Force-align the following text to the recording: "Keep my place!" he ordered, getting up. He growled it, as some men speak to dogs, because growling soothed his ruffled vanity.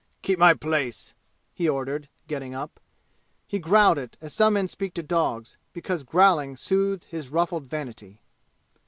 "Keep 0.23 0.39
my 0.39 0.55
place!" 0.55 1.13
he 1.53 1.69
ordered, 1.69 2.09
getting 2.27 2.55
up. 2.55 2.79
He 3.45 3.59
growled 3.59 3.99
it, 3.99 4.17
as 4.19 4.33
some 4.33 4.55
men 4.55 4.67
speak 4.67 4.95
to 4.95 5.03
dogs, 5.03 5.57
because 5.73 6.03
growling 6.03 6.57
soothed 6.57 7.03
his 7.03 7.29
ruffled 7.29 7.67
vanity. 7.67 8.19